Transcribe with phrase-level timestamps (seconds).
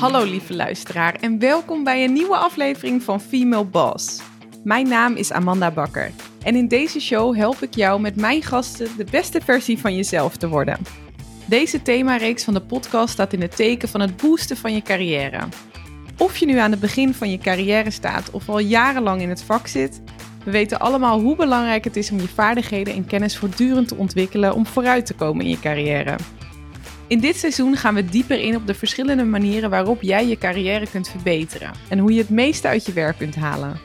[0.00, 4.20] Hallo lieve luisteraar en welkom bij een nieuwe aflevering van Female Boss.
[4.64, 6.10] Mijn naam is Amanda Bakker
[6.42, 10.36] en in deze show help ik jou met mijn gasten de beste versie van jezelf
[10.36, 10.78] te worden.
[11.46, 15.48] Deze themareeks van de podcast staat in het teken van het boosten van je carrière.
[16.18, 19.42] Of je nu aan het begin van je carrière staat of al jarenlang in het
[19.42, 20.02] vak zit,
[20.44, 24.54] we weten allemaal hoe belangrijk het is om je vaardigheden en kennis voortdurend te ontwikkelen
[24.54, 26.16] om vooruit te komen in je carrière.
[27.10, 30.86] In dit seizoen gaan we dieper in op de verschillende manieren waarop jij je carrière
[30.90, 33.80] kunt verbeteren en hoe je het meeste uit je werk kunt halen.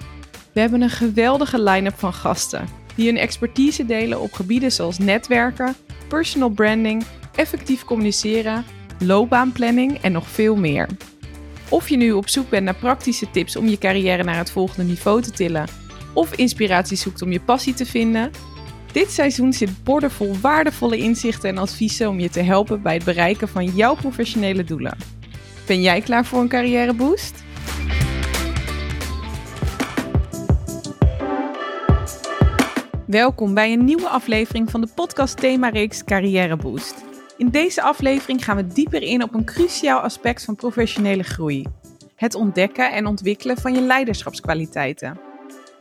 [0.54, 5.76] We hebben een geweldige line-up van gasten die hun expertise delen op gebieden zoals netwerken,
[6.08, 7.04] personal branding,
[7.36, 8.66] effectief communiceren,
[9.00, 10.88] loopbaanplanning en nog veel meer.
[11.70, 14.84] Of je nu op zoek bent naar praktische tips om je carrière naar het volgende
[14.84, 15.68] niveau te tillen,
[16.14, 18.32] of inspiratie zoekt om je passie te vinden,
[18.96, 23.48] dit seizoen zit bordenvol waardevolle inzichten en adviezen om je te helpen bij het bereiken
[23.48, 24.98] van jouw professionele doelen.
[25.68, 27.44] Ben jij klaar voor een carrièreboost?
[33.06, 37.04] Welkom bij een nieuwe aflevering van de podcast themareeks Carrière Boost.
[37.38, 41.66] In deze aflevering gaan we dieper in op een cruciaal aspect van professionele groei:
[42.16, 45.25] het ontdekken en ontwikkelen van je leiderschapskwaliteiten.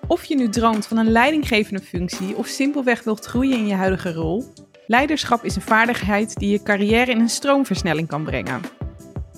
[0.06, 4.12] Of je nu droomt van een leidinggevende functie of simpelweg wilt groeien in je huidige
[4.12, 4.52] rol,
[4.86, 8.60] leiderschap is een vaardigheid die je carrière in een stroomversnelling kan brengen.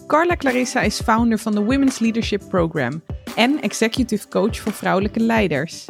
[0.06, 3.02] Carla Clarissa is founder van de Women's Leadership Program
[3.36, 5.84] en executive coach voor vrouwelijke leiders.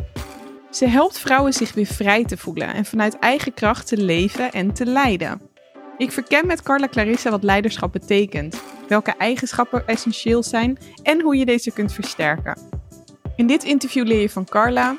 [0.70, 4.72] Ze helpt vrouwen zich weer vrij te voelen en vanuit eigen kracht te leven en
[4.72, 5.40] te leiden.
[5.96, 11.46] Ik verken met Carla Clarissa wat leiderschap betekent, welke eigenschappen essentieel zijn en hoe je
[11.46, 12.58] deze kunt versterken.
[13.36, 14.96] In dit interview leer je van Carla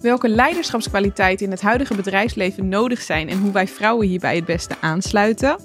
[0.00, 4.74] welke leiderschapskwaliteiten in het huidige bedrijfsleven nodig zijn en hoe wij vrouwen hierbij het beste
[4.80, 5.56] aansluiten.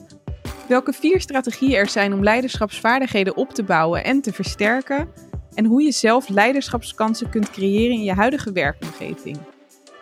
[0.67, 5.09] Welke vier strategieën er zijn om leiderschapsvaardigheden op te bouwen en te versterken.
[5.53, 9.37] En hoe je zelf leiderschapskansen kunt creëren in je huidige werkomgeving.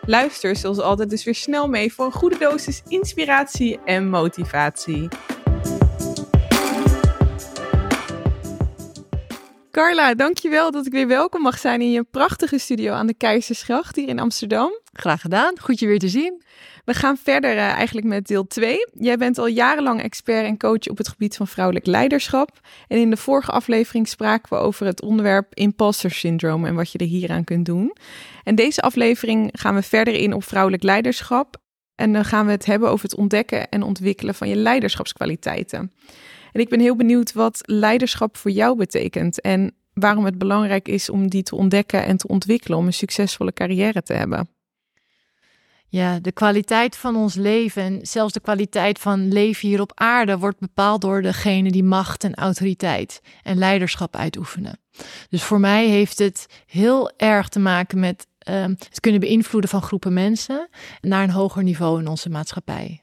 [0.06, 5.08] Luister zoals altijd dus weer snel mee voor een goede dosis inspiratie en motivatie.
[9.80, 13.96] Carla, dankjewel dat ik weer welkom mag zijn in je prachtige studio aan de Keizersgracht
[13.96, 14.70] hier in Amsterdam.
[14.92, 16.42] Graag gedaan, goed je weer te zien.
[16.84, 18.88] We gaan verder uh, eigenlijk met deel 2.
[18.92, 22.58] Jij bent al jarenlang expert en coach op het gebied van vrouwelijk leiderschap.
[22.88, 26.98] En in de vorige aflevering spraken we over het onderwerp imposter syndroom en wat je
[26.98, 27.96] er hieraan kunt doen.
[28.44, 31.56] En deze aflevering gaan we verder in op vrouwelijk leiderschap.
[31.94, 35.92] En dan gaan we het hebben over het ontdekken en ontwikkelen van je leiderschapskwaliteiten.
[36.52, 41.10] En ik ben heel benieuwd wat leiderschap voor jou betekent en waarom het belangrijk is
[41.10, 44.48] om die te ontdekken en te ontwikkelen om een succesvolle carrière te hebben.
[45.88, 50.38] Ja, de kwaliteit van ons leven en zelfs de kwaliteit van leven hier op aarde
[50.38, 54.80] wordt bepaald door degene die macht en autoriteit en leiderschap uitoefenen.
[55.28, 59.82] Dus voor mij heeft het heel erg te maken met uh, het kunnen beïnvloeden van
[59.82, 60.68] groepen mensen
[61.00, 63.02] naar een hoger niveau in onze maatschappij.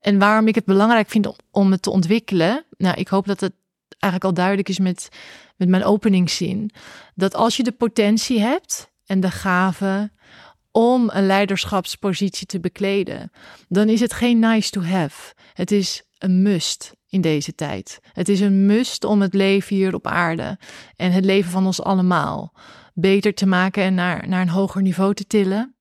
[0.00, 2.64] En waarom ik het belangrijk vind om, het te ontwikkelen.
[2.76, 3.52] Nou, ik hoop dat het
[3.88, 5.08] eigenlijk al duidelijk is met,
[5.56, 6.70] met mijn openingszin.
[7.14, 10.10] Dat als je de potentie hebt en de gave
[10.70, 13.30] om een leiderschapspositie te bekleden,
[13.68, 15.34] dan is het geen nice to have.
[15.52, 17.98] Het is een must in deze tijd.
[18.12, 20.58] Het is een must om het leven hier op aarde
[20.96, 22.52] en het leven van ons allemaal
[22.94, 25.77] beter te maken en naar, naar een hoger niveau te tillen.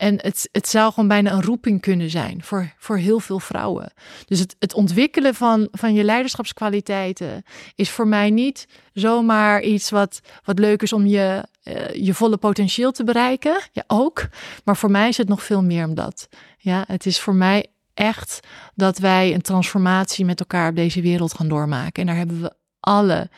[0.00, 3.92] En het, het zou gewoon bijna een roeping kunnen zijn voor, voor heel veel vrouwen.
[4.26, 7.42] Dus het, het ontwikkelen van, van je leiderschapskwaliteiten
[7.74, 12.36] is voor mij niet zomaar iets wat, wat leuk is om je, uh, je volle
[12.36, 13.60] potentieel te bereiken.
[13.72, 14.28] Ja, ook.
[14.64, 16.28] Maar voor mij is het nog veel meer om dat.
[16.58, 18.40] Ja, het is voor mij echt
[18.74, 22.00] dat wij een transformatie met elkaar op deze wereld gaan doormaken.
[22.02, 23.30] En daar hebben we alle,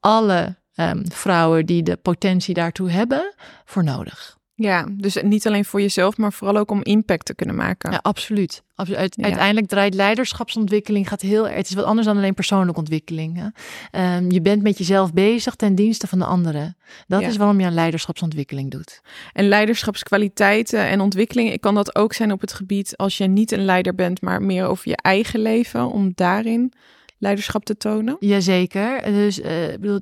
[0.00, 3.34] alle um, vrouwen die de potentie daartoe hebben,
[3.64, 4.40] voor nodig.
[4.54, 7.90] Ja, dus niet alleen voor jezelf, maar vooral ook om impact te kunnen maken.
[7.92, 8.62] Ja, absoluut.
[8.74, 11.48] Uiteindelijk draait leiderschapsontwikkeling gaat heel.
[11.48, 13.52] Het is wat anders dan alleen persoonlijke ontwikkeling.
[13.92, 16.76] Um, je bent met jezelf bezig ten dienste van de anderen.
[17.06, 19.00] Dat is waarom je een leiderschapsontwikkeling doet.
[19.32, 23.64] En leiderschapskwaliteiten en ontwikkeling, kan dat ook zijn op het gebied als je niet een
[23.64, 26.72] leider bent, maar meer over je eigen leven, om daarin
[27.18, 28.16] leiderschap te tonen?
[28.20, 29.02] Jazeker.
[29.02, 29.46] Dus uh,
[29.80, 30.00] bedoel,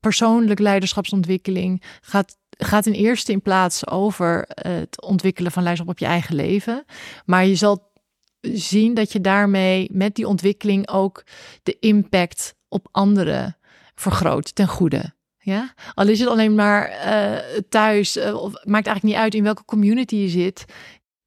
[0.00, 6.06] persoonlijk leiderschapsontwikkeling gaat gaat in eerste in plaats over het ontwikkelen van leiderschap op je
[6.06, 6.84] eigen leven.
[7.24, 7.92] Maar je zal
[8.40, 11.24] zien dat je daarmee met die ontwikkeling ook
[11.62, 13.56] de impact op anderen
[13.94, 15.14] vergroot ten goede.
[15.38, 15.74] Ja?
[15.94, 19.64] Al is het alleen maar uh, thuis, uh, of maakt eigenlijk niet uit in welke
[19.64, 20.64] community je zit.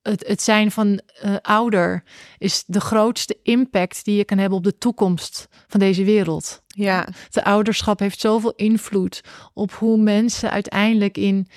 [0.09, 0.87] Het, het zijn van
[1.25, 2.03] uh, ouder
[2.37, 6.61] is de grootste impact die je kan hebben op de toekomst van deze wereld.
[6.67, 7.07] Ja.
[7.29, 9.21] De ouderschap heeft zoveel invloed
[9.53, 11.47] op hoe mensen uiteindelijk in,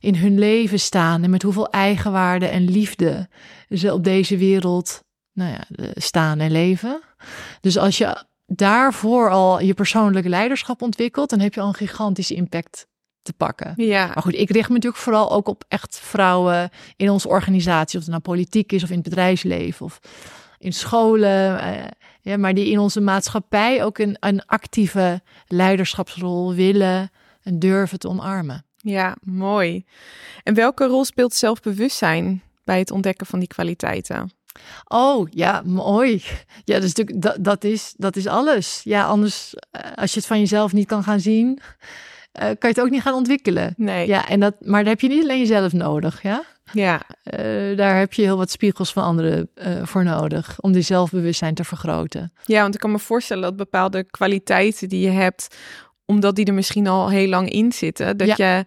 [0.00, 3.28] in hun leven staan en met hoeveel eigenwaarde en liefde
[3.68, 7.00] ze op deze wereld nou ja, staan en leven.
[7.60, 12.34] Dus als je daarvoor al je persoonlijke leiderschap ontwikkelt, dan heb je al een gigantische
[12.34, 12.88] impact
[13.22, 13.72] te pakken.
[13.76, 14.06] Ja.
[14.06, 18.04] Maar goed, ik richt me natuurlijk vooral ook op echt vrouwen in onze organisatie, of
[18.04, 20.00] het nou politiek is of in het bedrijfsleven of
[20.58, 21.54] in scholen.
[21.54, 21.84] Uh,
[22.22, 27.10] ja, maar die in onze maatschappij ook een, een actieve leiderschapsrol willen
[27.42, 28.64] en durven te omarmen.
[28.76, 29.84] Ja, mooi.
[30.42, 34.30] En welke rol speelt zelfbewustzijn bij het ontdekken van die kwaliteiten?
[34.84, 36.22] Oh ja, mooi.
[36.64, 38.80] Ja, dat is natuurlijk dat, dat, is, dat is alles.
[38.84, 41.60] Ja, anders eh, als je het van jezelf niet kan gaan zien,
[42.32, 43.74] uh, kan je het ook niet gaan ontwikkelen.
[43.76, 44.06] Nee.
[44.06, 46.44] Ja, en dat, maar daar heb je niet alleen jezelf nodig, ja.
[46.72, 47.02] Ja.
[47.38, 51.54] Uh, daar heb je heel wat spiegels van anderen uh, voor nodig om die zelfbewustzijn
[51.54, 52.32] te vergroten.
[52.44, 55.56] Ja, want ik kan me voorstellen dat bepaalde kwaliteiten die je hebt,
[56.04, 58.58] omdat die er misschien al heel lang in zitten, dat ja.
[58.58, 58.64] je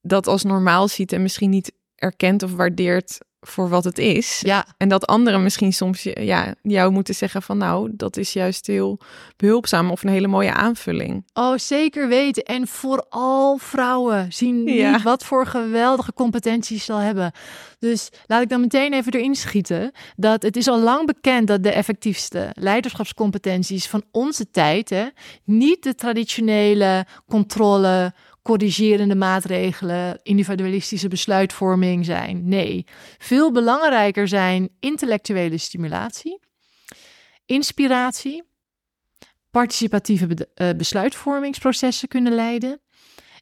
[0.00, 4.40] dat als normaal ziet en misschien niet erkent of waardeert voor wat het is.
[4.44, 4.66] Ja.
[4.76, 8.98] En dat anderen misschien soms ja, jou moeten zeggen van nou, dat is juist heel
[9.36, 11.24] behulpzaam of een hele mooie aanvulling.
[11.32, 12.42] Oh, zeker weten.
[12.42, 14.90] En vooral vrouwen zien ja.
[14.90, 17.32] niet wat voor geweldige competenties ze al hebben.
[17.78, 21.62] Dus laat ik dan meteen even erin schieten dat het is al lang bekend dat
[21.62, 25.06] de effectiefste leiderschapscompetenties van onze tijd hè,
[25.44, 32.48] niet de traditionele controle corrigerende maatregelen, individualistische besluitvorming zijn.
[32.48, 32.86] Nee,
[33.18, 36.40] veel belangrijker zijn intellectuele stimulatie,
[37.46, 38.42] inspiratie,
[39.50, 42.80] participatieve be uh, besluitvormingsprocessen kunnen leiden,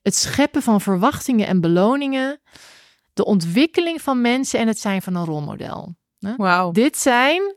[0.03, 2.41] het scheppen van verwachtingen en beloningen,
[3.13, 5.97] de ontwikkeling van mensen en het zijn van een rolmodel.
[6.19, 6.75] Wow.
[6.75, 7.57] Dit zijn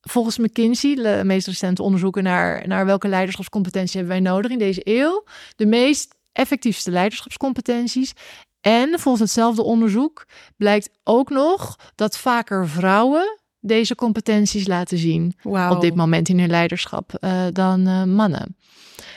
[0.00, 4.80] volgens McKinsey, de meest recente onderzoeken naar, naar welke leiderschapscompetentie hebben wij nodig in deze
[4.84, 5.24] eeuw,
[5.56, 8.12] de meest effectiefste leiderschapscompetenties.
[8.60, 10.26] En volgens hetzelfde onderzoek
[10.56, 15.72] blijkt ook nog dat vaker vrouwen deze competenties laten zien wow.
[15.72, 18.56] op dit moment in hun leiderschap uh, dan uh, mannen.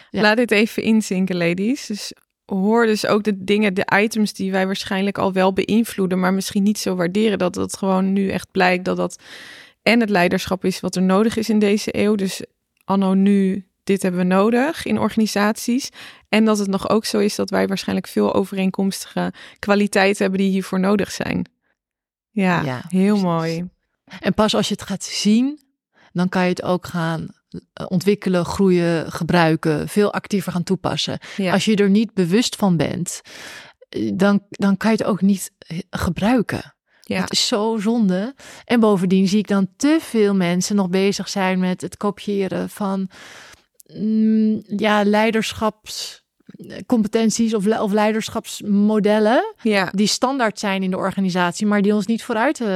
[0.10, 0.22] Ja.
[0.22, 1.86] Laat dit even inzinken, ladies.
[1.86, 2.14] Dus
[2.46, 6.64] hoor dus ook de dingen, de items die wij waarschijnlijk al wel beïnvloeden, maar misschien
[6.64, 7.38] niet zo waarderen.
[7.38, 9.20] Dat het gewoon nu echt blijkt dat dat
[9.82, 12.16] en het leiderschap is wat er nodig is in deze eeuw.
[12.16, 12.42] Dus
[12.84, 15.90] anno nu dit hebben we nodig in organisaties.
[16.30, 20.50] En dat het nog ook zo is dat wij waarschijnlijk veel overeenkomstige kwaliteiten hebben die
[20.50, 21.50] hiervoor nodig zijn.
[22.30, 23.24] Ja, ja heel precies.
[23.24, 23.70] mooi.
[24.20, 25.60] En pas als je het gaat zien,
[26.14, 27.28] dan kan je het ook gaan
[27.74, 31.20] eh, ontwikkelen, groeien, gebruiken, veel actiever gaan toepassen.
[31.38, 31.54] Ja.
[31.54, 33.22] Als je er niet bewust van bent,
[33.90, 36.76] eh, dan, dan kan je het ook niet eh, gebruiken.
[37.02, 37.22] Ja.
[37.22, 38.36] Het is zo zonde.
[38.66, 43.10] En bovendien zie ik dan te veel mensen nog bezig zijn met het kopiëren van
[43.94, 49.90] mm, ja, leiderschapscompetenties of, of leiderschapsmodellen ja.
[49.92, 52.68] die standaard zijn in de organisatie, maar die ons niet vooruit uh,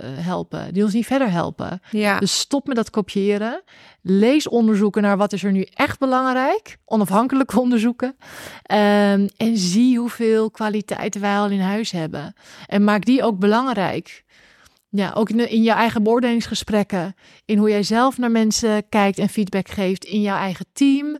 [0.00, 1.80] helpen, die ons niet verder helpen.
[1.90, 2.18] Ja.
[2.18, 3.62] Dus stop met dat kopiëren.
[4.02, 8.08] Lees onderzoeken naar wat is er nu echt belangrijk, onafhankelijke onderzoeken.
[8.08, 12.34] Um, en zie hoeveel kwaliteiten wij al in huis hebben.
[12.66, 14.24] En maak die ook belangrijk.
[14.90, 17.14] Ja, ook in, je eigen beoordelingsgesprekken,
[17.44, 21.18] in hoe jij zelf naar mensen kijkt en feedback geeft, in jouw eigen team.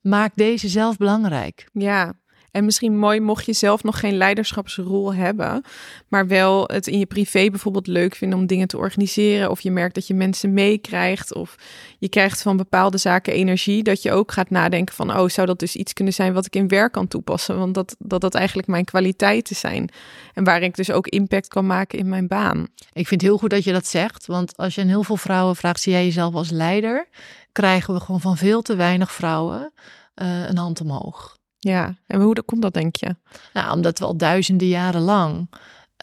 [0.00, 1.68] Maak deze zelf belangrijk.
[1.72, 2.12] Ja,
[2.50, 5.62] en misschien mooi mocht je zelf nog geen leiderschapsrol hebben,
[6.08, 9.50] maar wel het in je privé bijvoorbeeld leuk vinden om dingen te organiseren.
[9.50, 11.54] Of je merkt dat je mensen meekrijgt of
[11.98, 13.82] je krijgt van bepaalde zaken energie.
[13.82, 16.56] Dat je ook gaat nadenken van, oh, zou dat dus iets kunnen zijn wat ik
[16.56, 17.58] in werk kan toepassen?
[17.58, 19.90] Want dat dat, dat eigenlijk mijn kwaliteiten zijn.
[20.34, 22.66] En waar ik dus ook impact kan maken in mijn baan.
[22.92, 25.16] Ik vind het heel goed dat je dat zegt, want als je aan heel veel
[25.16, 27.08] vrouwen vraagt, zie jij jezelf als leider?
[27.52, 29.72] Krijgen we gewoon van veel te weinig vrouwen
[30.14, 31.38] uh, een hand omhoog.
[31.62, 33.16] Ja, en hoe komt dat, denk je?
[33.52, 35.48] Nou, omdat we al duizenden jaren lang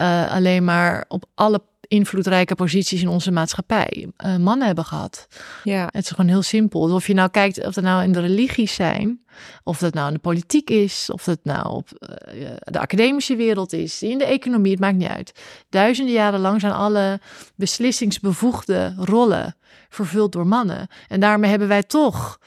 [0.01, 5.27] uh, alleen maar op alle invloedrijke posities in onze maatschappij uh, mannen hebben gehad.
[5.63, 5.89] Ja.
[5.91, 6.85] Het is gewoon heel simpel.
[6.85, 9.25] Dus of je nou kijkt of dat nou in de religies zijn,
[9.63, 11.89] of dat nou in de politiek is, of dat nou op
[12.33, 15.39] uh, de academische wereld is, in de economie, het maakt niet uit.
[15.69, 17.19] Duizenden jaren lang zijn alle
[17.55, 19.55] beslissingsbevoegde rollen
[19.89, 20.87] vervuld door mannen.
[21.07, 22.39] En daarmee hebben wij toch,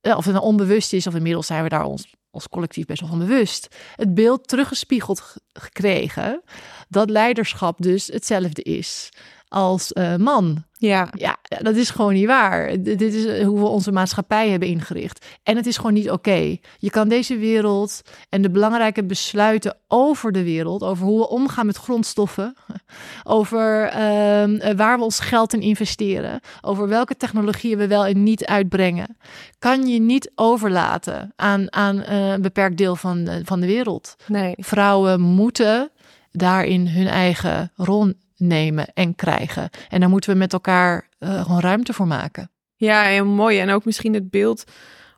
[0.00, 3.10] of het nou onbewust is, of inmiddels zijn we daar ons als collectief best wel
[3.10, 6.42] van bewust, het beeld teruggespiegeld gekregen
[6.88, 9.08] dat leiderschap dus hetzelfde is
[9.48, 10.64] als uh, man.
[10.86, 11.08] Ja.
[11.12, 12.82] Ja, dat is gewoon niet waar.
[12.82, 15.26] dit is hoe we onze maatschappij hebben ingericht.
[15.42, 16.56] En het is gewoon niet oké.
[16.78, 21.66] Je kan deze wereld en de belangrijke besluiten over de wereld, over hoe we omgaan
[21.66, 22.54] met grondstoffen,
[23.24, 28.44] over ehm, waar we ons geld in investeren, over welke technologieën we wel en niet
[28.44, 29.16] uitbrengen,
[29.58, 34.16] kan je niet overlaten aan, aan eh, een beperkt deel van, van de wereld.
[34.26, 34.54] Nee.
[34.56, 35.90] Vrouwen moeten
[36.32, 38.12] daarin hun eigen rol
[38.46, 39.70] nemen en krijgen.
[39.88, 42.50] En daar moeten we met elkaar uh, gewoon ruimte voor maken.
[42.76, 43.58] Ja, heel mooi.
[43.58, 44.64] En ook misschien het beeld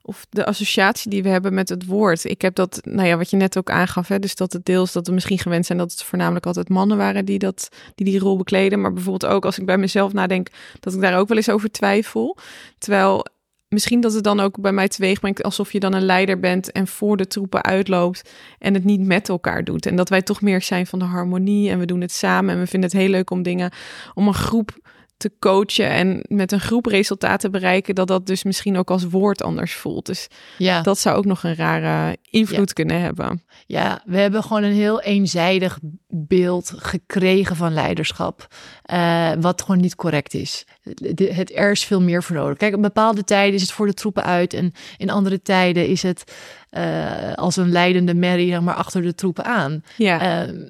[0.06, 2.25] of de associatie die we hebben met het woord.
[2.25, 4.92] Ik heb dat, nou ja, wat je net ook aangaf, hè, dus dat het deels
[4.92, 8.18] dat we misschien gewend zijn dat het voornamelijk altijd mannen waren die dat, die, die
[8.18, 8.80] rol bekleden.
[8.80, 10.49] Maar bijvoorbeeld ook als ik bij mezelf nadenk,
[10.80, 12.37] dat ik daar ook wel eens over twijfel.
[12.78, 13.26] Terwijl
[13.68, 16.73] misschien dat het dan ook bij mij teweeg brengt alsof je dan een leider bent
[16.73, 19.87] en voor de troepen uitloopt en het niet met elkaar doet.
[19.87, 22.61] En dat wij toch meer zijn van de harmonie en we doen het samen en
[22.61, 23.70] we vinden het heel leuk om dingen,
[24.14, 24.78] om een groep
[25.16, 29.42] te coachen en met een groep resultaten bereiken, dat dat dus misschien ook als woord
[29.42, 30.06] anders voelt.
[30.06, 30.82] Dus ja.
[30.82, 33.44] dat zou ook nog een rare invloed kunnen hebben.
[33.66, 38.46] Ja, we hebben gewoon een heel eenzijdig beeld gekregen van leiderschap,
[38.92, 40.64] uh, wat gewoon niet correct is.
[40.82, 42.56] Het, er is veel meer voor nodig.
[42.56, 46.02] Kijk, op bepaalde tijden is het voor de troepen uit en in andere tijden is
[46.02, 46.32] het
[46.70, 49.82] uh, als een leidende merrie maar achter de troepen aan.
[49.96, 50.46] Ja.
[50.46, 50.68] Uh,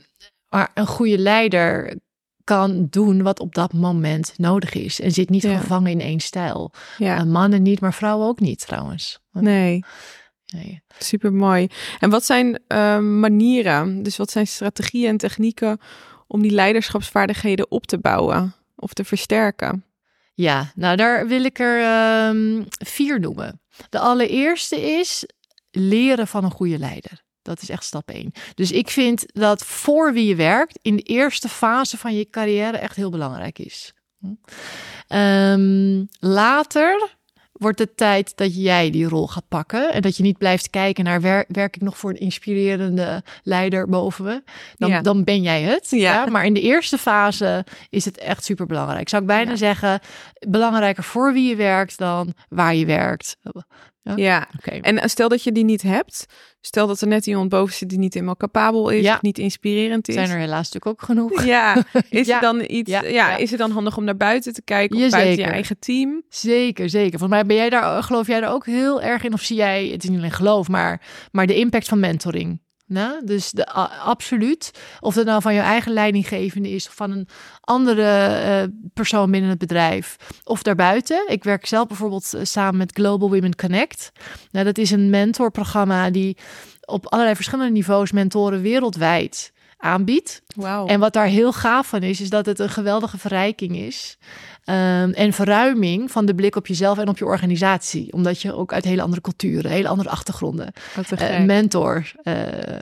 [0.48, 1.96] maar een goede leider
[2.46, 5.00] kan doen wat op dat moment nodig is.
[5.00, 6.72] En zit niet gevangen in één stijl.
[6.98, 7.18] Ja.
[7.18, 9.20] Uh, mannen niet, maar vrouwen ook niet trouwens.
[9.32, 9.84] Nee.
[10.46, 10.82] nee.
[10.98, 11.68] Super mooi.
[11.98, 15.78] En wat zijn uh, manieren, dus wat zijn strategieën en technieken
[16.26, 19.84] om die leiderschapsvaardigheden op te bouwen of te versterken?
[20.34, 23.60] Ja, nou daar wil ik er um, vier noemen.
[23.88, 25.28] De allereerste is
[25.70, 27.24] leren van een goede leider.
[27.46, 28.32] Dat is echt stap 1.
[28.54, 32.76] Dus ik vind dat voor wie je werkt, in de eerste fase van je carrière
[32.76, 33.94] echt heel belangrijk is.
[35.08, 37.16] Um, later
[37.52, 39.92] wordt het tijd dat jij die rol gaat pakken.
[39.92, 44.24] En dat je niet blijft kijken naar werk ik nog voor een inspirerende leider boven
[44.24, 44.42] me.
[44.76, 45.90] Dan, dan ben jij het.
[45.90, 46.26] Ja.
[46.26, 49.08] Maar in de eerste fase is het echt super belangrijk.
[49.08, 50.00] Zou ik bijna zeggen,
[50.48, 53.36] belangrijker voor wie je werkt dan waar je werkt.
[54.14, 54.80] Ja, ja.
[54.80, 56.26] en stel dat je die niet hebt,
[56.66, 59.18] Stel dat er net iemand boven zit die niet helemaal capabel is, ja.
[59.20, 60.14] niet inspirerend is.
[60.14, 61.44] Zijn er helaas natuurlijk ook genoeg.
[61.44, 62.40] Ja, is ja.
[62.40, 62.90] dan iets?
[62.90, 66.22] Ja, is het dan handig om naar buiten te kijken of buiten je eigen team?
[66.28, 67.18] Zeker, zeker.
[67.18, 69.86] Volgens mij ben jij daar, geloof jij daar ook heel erg in, of zie jij
[69.86, 72.60] het is niet alleen geloof, maar, maar de impact van mentoring?
[72.88, 73.66] Nou, dus de,
[74.04, 74.70] absoluut.
[75.00, 77.28] Of het nou van je eigen leidinggevende is of van een
[77.60, 78.02] andere
[78.62, 81.24] uh, persoon binnen het bedrijf of daarbuiten.
[81.28, 84.12] Ik werk zelf bijvoorbeeld eh, samen met Global Women Connect.
[84.50, 86.36] Nou, dat is een mentorprogramma die
[86.84, 90.42] op allerlei verschillende niveaus mentoren wereldwijd aanbiedt.
[90.54, 90.90] Wow.
[90.90, 94.18] En wat daar heel gaaf van is, is dat het een geweldige verrijking is.
[94.68, 98.12] Um, en verruiming van de blik op jezelf en op je organisatie.
[98.12, 100.73] Omdat je ook uit hele andere culturen, hele andere achtergronden
[101.21, 102.35] uh, mentor, uh,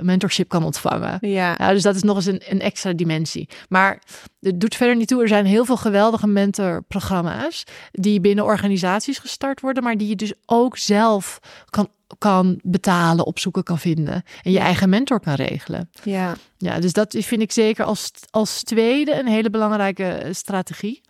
[0.02, 1.18] mentorship kan ontvangen.
[1.20, 1.54] Ja.
[1.58, 1.72] ja.
[1.72, 3.48] Dus dat is nog eens een, een extra dimensie.
[3.68, 4.02] Maar
[4.40, 5.22] het doet verder niet toe.
[5.22, 10.32] Er zijn heel veel geweldige mentorprogramma's die binnen organisaties gestart worden, maar die je dus
[10.46, 14.22] ook zelf kan kan betalen, opzoeken kan vinden.
[14.42, 15.90] En je eigen mentor kan regelen.
[16.02, 16.34] Ja.
[16.58, 21.02] Ja, dus dat vind ik zeker als, als tweede een hele belangrijke strategie.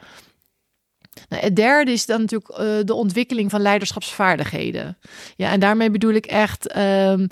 [1.28, 4.98] Nou, het derde is dan natuurlijk uh, de ontwikkeling van leiderschapsvaardigheden.
[5.36, 7.26] Ja, en daarmee bedoel ik echt um,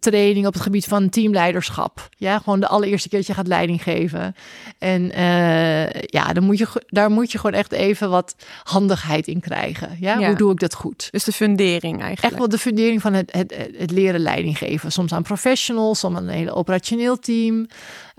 [0.00, 2.08] training op het gebied van teamleiderschap.
[2.16, 4.34] Ja, gewoon de allereerste keer dat je gaat leiding geven.
[4.78, 9.40] En uh, ja, dan moet je, daar moet je gewoon echt even wat handigheid in
[9.40, 9.96] krijgen.
[10.00, 10.26] Ja, ja.
[10.26, 11.08] hoe doe ik dat goed?
[11.10, 12.22] Dus de fundering eigenlijk.
[12.22, 14.92] Echt wel de fundering van het, het, het leren leiding geven.
[14.92, 17.66] Soms aan professionals, soms aan een hele operationeel team.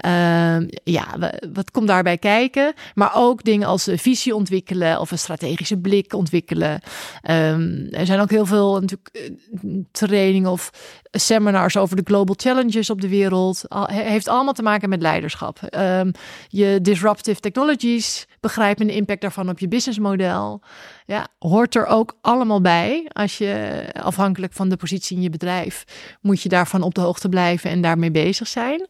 [0.06, 1.06] Uh, ja,
[1.54, 2.74] wat komt daarbij kijken?
[2.94, 6.82] Maar ook dingen als visie ontwikkelen of een strategische blik ontwikkelen.
[7.30, 10.72] Um, er zijn ook heel veel natuurlijk eh, trainingen of
[11.32, 13.64] seminars over de global challenges op de wereld.
[13.86, 15.60] Heeft allemaal te maken met leiderschap.
[15.78, 16.12] Um,
[16.48, 20.62] je disruptive technologies begrijpen de impact daarvan op je businessmodel.
[21.06, 23.06] Ja, hoort er ook allemaal bij.
[23.12, 25.84] Als je afhankelijk van de positie in je bedrijf,
[26.22, 28.88] moet je daarvan op de hoogte blijven en daarmee bezig zijn.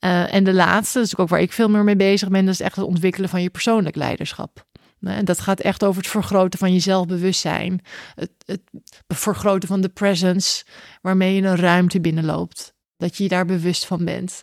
[0.00, 2.60] Uh, en de laatste, dus ook waar ik veel meer mee bezig ben, dat is
[2.60, 4.68] echt het ontwikkelen van je persoonlijk leiderschap.
[5.00, 7.80] En dat gaat echt over het vergroten van je zelfbewustzijn.
[8.14, 8.62] Het, het
[9.08, 10.64] vergroten van de presence
[11.02, 12.74] waarmee je een ruimte binnenloopt.
[12.96, 14.42] Dat je je daar bewust van bent.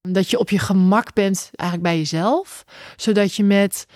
[0.00, 2.64] Dat je op je gemak bent eigenlijk bij jezelf.
[2.96, 3.86] Zodat je met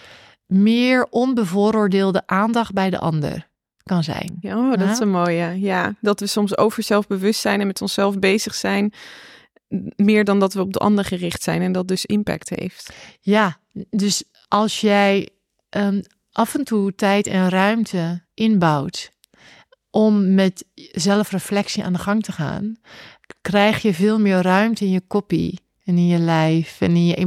[0.47, 3.49] meer onbevooroordeelde aandacht bij de ander
[3.83, 4.37] kan zijn.
[4.41, 5.61] Ja, oh, dat is een mooie.
[5.61, 8.93] Ja, dat we soms over zelfbewust zijn en met onszelf bezig zijn.
[9.97, 12.93] Meer dan dat we op de ander gericht zijn en dat dus impact heeft.
[13.21, 13.59] Ja,
[13.91, 15.29] dus als jij
[15.77, 16.03] um,
[16.33, 19.13] af en toe tijd en ruimte inbouwt
[19.91, 22.77] om met zelfreflectie aan de gang te gaan,
[23.41, 27.27] krijg je veel meer ruimte in je koppie en in je lijf en in je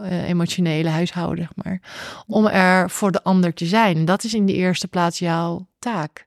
[0.00, 1.82] uh, emotionele huishouden, zeg maar,
[2.26, 4.04] om er voor de ander te zijn.
[4.04, 6.26] Dat is in de eerste plaats jouw taak.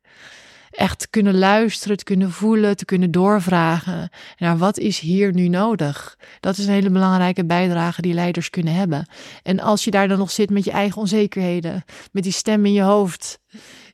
[0.72, 6.18] Echt kunnen luisteren, te kunnen voelen, te kunnen doorvragen naar wat is hier nu nodig.
[6.40, 9.08] Dat is een hele belangrijke bijdrage die leiders kunnen hebben.
[9.44, 12.74] En als je daar dan nog zit met je eigen onzekerheden, met die stem in
[12.74, 13.40] je hoofd,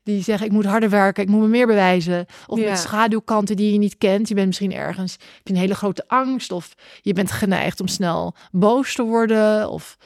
[0.04, 2.26] die zeggen ik moet harder werken, ik moet me meer bewijzen.
[2.48, 4.28] Of met schaduwkanten die je niet kent.
[4.28, 7.88] Je bent misschien ergens, heb je een hele grote angst of je bent geneigd om
[7.88, 9.98] snel boos te worden of,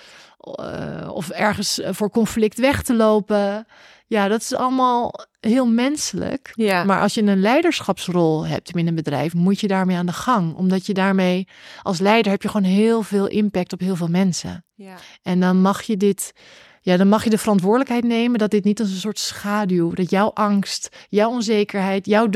[0.59, 3.67] uh, of ergens voor conflict weg te lopen.
[4.11, 6.51] Ja, dat is allemaal heel menselijk.
[6.53, 6.83] Ja.
[6.83, 10.55] Maar als je een leiderschapsrol hebt in een bedrijf, moet je daarmee aan de gang.
[10.55, 11.47] Omdat je daarmee
[11.81, 14.65] als leider heb je gewoon heel veel impact op heel veel mensen.
[14.75, 14.95] Ja.
[15.21, 16.33] En dan mag je dit
[16.81, 20.09] ja, dan mag je de verantwoordelijkheid nemen dat dit niet als een soort schaduw, dat
[20.09, 22.27] jouw angst, jouw onzekerheid, jouw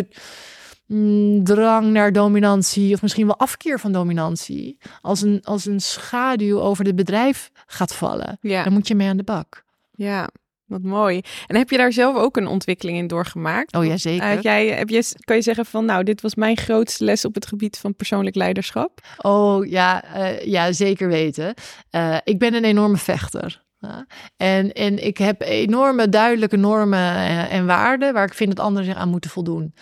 [0.86, 6.60] mm, drang naar dominantie of misschien wel afkeer van dominantie, als een, als een schaduw
[6.60, 8.38] over het bedrijf gaat vallen.
[8.41, 8.63] Ja.
[8.63, 9.63] Dan moet je mee aan de bak.
[9.91, 10.29] Ja,
[10.65, 11.22] wat mooi.
[11.48, 13.75] En heb je daar zelf ook een ontwikkeling in doorgemaakt?
[13.75, 14.34] Oh ja, zeker.
[14.36, 17.36] Uh, jij, heb je, kan je zeggen van, nou, dit was mijn grootste les op
[17.36, 19.00] het gebied van persoonlijk leiderschap?
[19.17, 21.53] Oh ja, uh, ja zeker weten.
[21.91, 23.63] Uh, ik ben een enorme vechter.
[24.37, 28.87] En, en ik heb enorme duidelijke normen en, en, waarden waar ik vind dat anderen
[28.87, 29.73] zich aan moeten voldoen.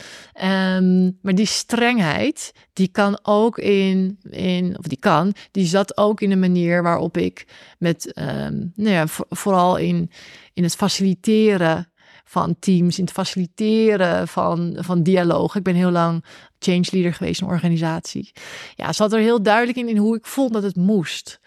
[0.44, 6.22] Um, maar die strengheid, die kan ook in, in, of die kan, die zat ook
[6.22, 10.12] in de manier waarop ik met, um, nou ja, vooral in,
[10.54, 11.92] in het faciliteren
[12.24, 15.56] van teams, in het faciliteren van, van dialoog.
[15.56, 16.26] Ik ben heel lang
[16.60, 18.32] change leader geweest in een organisatie.
[18.76, 21.40] Ja, zat er heel duidelijk in, in hoe ik vond dat het moest.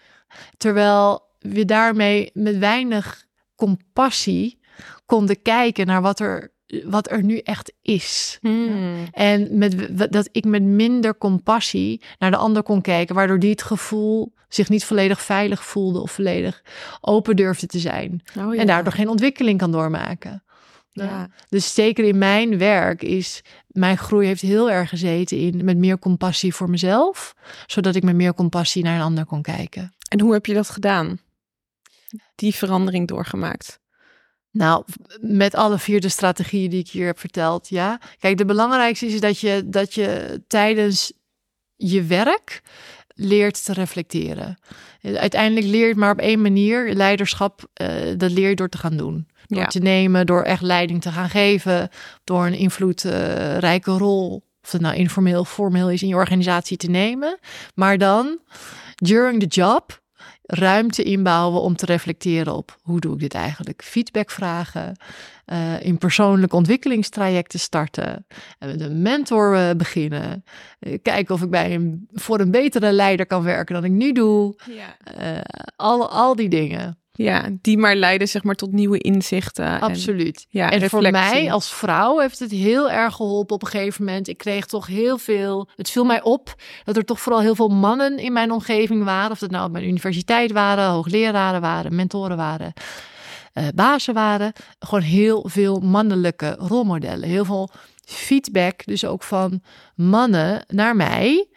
[0.57, 3.25] Terwijl we daarmee met weinig
[3.55, 4.59] compassie
[5.05, 6.51] konden kijken naar wat er,
[6.83, 8.37] wat er nu echt is.
[8.41, 9.07] Hmm.
[9.11, 13.63] En met, dat ik met minder compassie naar de ander kon kijken, waardoor die het
[13.63, 16.63] gevoel zich niet volledig veilig voelde of volledig
[17.01, 18.21] open durfde te zijn.
[18.37, 18.61] Oh, ja.
[18.61, 20.41] En daardoor geen ontwikkeling kan doormaken.
[20.91, 21.29] Ja.
[21.49, 25.99] Dus zeker in mijn werk is mijn groei heeft heel erg gezeten in met meer
[25.99, 27.33] compassie voor mezelf,
[27.65, 29.95] zodat ik met meer compassie naar een ander kon kijken.
[30.09, 31.19] En hoe heb je dat gedaan?
[32.35, 33.79] Die verandering doorgemaakt?
[34.51, 34.83] Nou,
[35.19, 37.99] met alle vier de strategieën die ik hier heb verteld, ja.
[38.19, 41.13] Kijk, de belangrijkste is dat je, dat je tijdens
[41.75, 42.61] je werk
[43.07, 44.57] leert te reflecteren.
[45.01, 46.93] Uiteindelijk leer je maar op één manier.
[46.93, 49.27] Leiderschap, uh, dat leer je door te gaan doen.
[49.45, 51.89] Door te nemen, door echt leiding te gaan geven.
[52.23, 56.89] Door een invloedrijke rol, of het nou informeel of formeel is, in je organisatie te
[56.89, 57.39] nemen.
[57.75, 58.39] Maar dan,
[58.95, 60.01] during the job,
[60.47, 63.83] ruimte inbouwen om te reflecteren op hoe doe ik dit eigenlijk?
[63.83, 64.97] Feedback vragen,
[65.45, 68.25] uh, in persoonlijke ontwikkelingstrajecten starten,
[68.59, 70.43] en met een mentor uh, beginnen,
[70.79, 74.11] uh, kijken of ik bij een, voor een betere leider kan werken dan ik nu
[74.11, 74.55] doe.
[74.71, 75.43] Ja.
[75.75, 76.99] al, al die dingen.
[77.17, 79.79] Ja, die maar leiden zeg maar tot nieuwe inzichten.
[79.79, 80.37] Absoluut.
[80.37, 84.05] En, ja, en voor mij als vrouw heeft het heel erg geholpen op een gegeven
[84.05, 84.27] moment.
[84.27, 87.67] Ik kreeg toch heel veel, het viel mij op dat er toch vooral heel veel
[87.67, 89.31] mannen in mijn omgeving waren.
[89.31, 92.73] Of dat nou op mijn universiteit waren, hoogleraren waren, mentoren waren,
[93.53, 94.53] uh, bazen waren.
[94.79, 97.29] Gewoon heel veel mannelijke rolmodellen.
[97.29, 97.69] Heel veel
[98.05, 99.61] feedback dus ook van
[99.95, 101.47] mannen naar mij.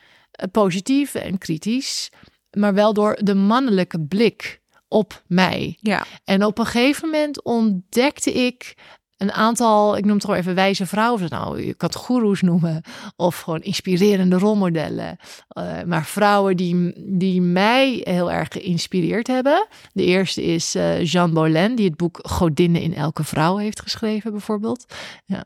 [0.40, 2.10] Uh, positief en kritisch,
[2.50, 4.59] maar wel door de mannelijke blik
[4.90, 5.76] op mij.
[5.80, 6.04] Ja.
[6.24, 8.74] En op een gegeven moment ontdekte ik
[9.16, 11.26] een aantal, ik noem het gewoon even wijze vrouwen.
[11.28, 12.82] Nou, je kan het goeroes noemen.
[13.16, 15.16] Of gewoon inspirerende rolmodellen.
[15.58, 19.66] Uh, maar vrouwen die, die mij heel erg geïnspireerd hebben.
[19.92, 24.30] De eerste is uh, Jean Bolin, die het boek Godinnen in elke vrouw heeft geschreven,
[24.30, 24.94] bijvoorbeeld.
[25.24, 25.44] Ja.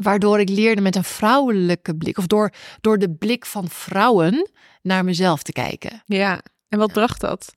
[0.00, 4.50] Waardoor ik leerde met een vrouwelijke blik, of door, door de blik van vrouwen
[4.82, 6.02] naar mezelf te kijken.
[6.04, 7.54] Ja, en wat bracht dat?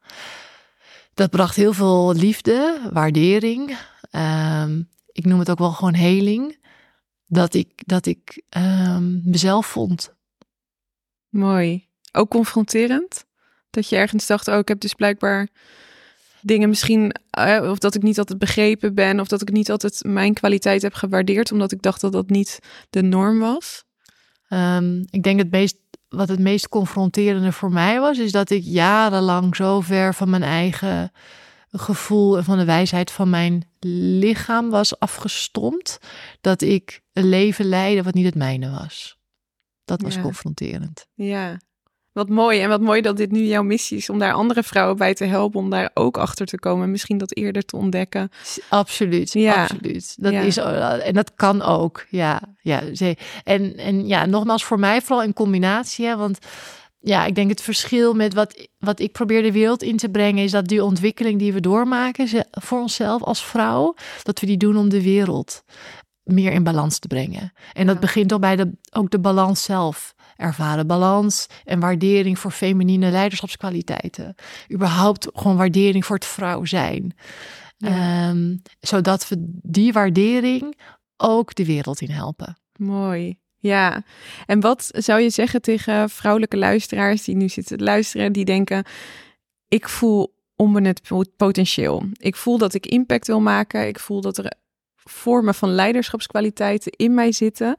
[1.20, 3.78] Dat bracht heel veel liefde, waardering.
[4.12, 6.58] Ehm, ik noem het ook wel gewoon heling.
[7.26, 10.14] Dat ik, dat ik um, mezelf vond.
[11.30, 11.88] Mooi.
[12.12, 13.26] Ook confronterend?
[13.70, 15.48] Dat je ergens dacht, oh, ik heb dus blijkbaar
[16.42, 20.04] dingen misschien, uh, of dat ik niet altijd begrepen ben, of dat ik niet altijd
[20.04, 23.84] mijn kwaliteit heb gewaardeerd, omdat ik dacht dat dat niet de norm was?
[24.50, 25.78] Um, ik denk het meest
[26.10, 30.44] wat het meest confronterende voor mij was, is dat ik jarenlang zo ver van mijn
[30.44, 31.12] eigen
[31.72, 36.00] gevoel en van de wijsheid van mijn lichaam was afgestompt,
[36.42, 39.18] dat ik een leven leidde wat niet het mijne was.
[39.86, 41.08] Dat was confronterend.
[41.14, 41.58] Ja.
[42.20, 42.62] Wat mooi.
[42.62, 45.26] En wat mooi dat dit nu jouw missie is om daar andere vrouwen bij te
[45.26, 45.60] helpen.
[45.60, 46.92] Om daar ook achter te komen.
[46.92, 48.32] Misschien dat eerder te ontdekken.
[48.70, 49.34] Absoluut.
[49.34, 49.62] Ja.
[49.62, 50.16] Absoluut.
[50.18, 52.06] Dat is, en dat kan ook.
[52.10, 52.42] Ja.
[52.62, 52.82] ja.
[53.44, 56.06] En, en ja, nogmaals voor mij vooral in combinatie.
[56.06, 56.38] Hè, want
[57.00, 60.44] ja, ik denk het verschil met wat, wat ik probeer de wereld in te brengen,
[60.44, 64.78] is dat die ontwikkeling die we doormaken voor onszelf als vrouw, dat we die doen
[64.78, 65.64] om de wereld
[66.24, 67.54] meer in balans te brengen.
[67.74, 70.16] En dat begint al bij de, ook de balans zelf.
[70.40, 74.36] Ervaren balans en waardering voor feminine leiderschapskwaliteiten.
[74.74, 77.14] Überhaupt gewoon waardering voor het vrouw zijn.
[77.80, 80.80] Ehm, zodat we die waardering
[81.18, 82.58] ook de wereld in helpen.
[82.76, 83.38] Mooi.
[83.58, 84.04] Ja,
[84.46, 88.84] en wat zou je zeggen tegen vrouwelijke luisteraars die nu zitten te luisteren, die denken:
[89.68, 91.02] ik voel onbenut
[91.36, 92.04] potentieel.
[92.14, 93.88] Ik voel dat ik impact wil maken.
[93.88, 94.54] Ik voel dat er
[94.96, 97.76] vormen van leiderschapskwaliteiten in mij zitten.